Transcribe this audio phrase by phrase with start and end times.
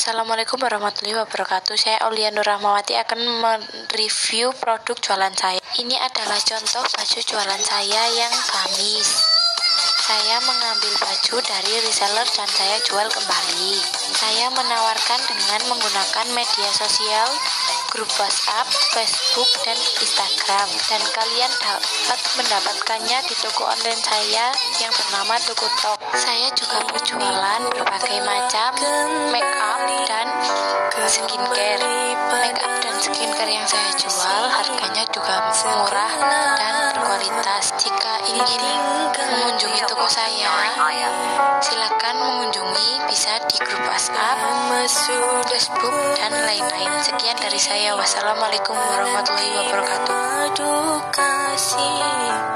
[0.00, 1.76] Assalamualaikum warahmatullahi wabarakatuh.
[1.76, 2.00] Saya
[2.32, 5.60] Nur Rahmawati akan mereview produk jualan saya.
[5.76, 9.20] Ini adalah contoh baju jualan saya yang gamis.
[10.00, 13.76] Saya mengambil baju dari reseller dan saya jual kembali.
[14.16, 17.28] Saya menawarkan dengan menggunakan media sosial,
[17.90, 20.68] grup WhatsApp, Facebook, dan Instagram.
[20.86, 24.46] Dan kalian dapat mendapatkannya di toko online saya
[24.78, 25.98] yang bernama Toko Tok.
[26.14, 28.70] Saya juga berjualan berbagai macam
[29.34, 30.26] make up dan
[31.10, 31.82] skincare.
[32.30, 36.12] Make up dan skincare yang saya jual harganya juga murah
[36.54, 37.74] dan berkualitas.
[37.74, 38.62] Jika ingin
[39.18, 40.70] mengunjungi toko saya,
[41.58, 42.29] silakan
[43.90, 44.38] WhatsApp,
[45.50, 47.02] Facebook, dan lain-lain.
[47.02, 47.98] Sekian dari saya.
[47.98, 51.10] Wassalamualaikum warahmatullahi wabarakatuh.